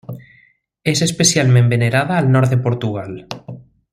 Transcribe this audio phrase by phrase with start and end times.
[0.93, 3.23] És especialment venerada al nord de Portugal.